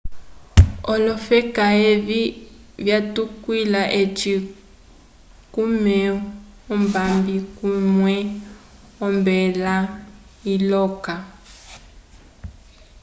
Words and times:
olofeka 0.93 1.65
evi 1.91 2.21
vyatukwila 2.85 3.81
eci 4.01 4.33
kumeu 5.53 6.17
ombabi 6.73 7.35
kumwe 7.57 8.15
ombela 9.05 9.75
iloka 10.53 11.13